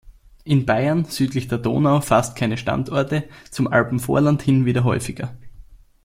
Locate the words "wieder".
4.65-4.83